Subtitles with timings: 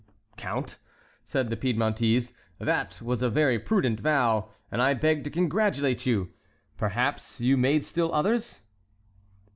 [0.35, 0.79] "Count,"
[1.23, 6.31] said the Piedmontese, "that was a very prudent vow, and I beg to congratulate you.
[6.75, 8.61] Perhaps you made still others?"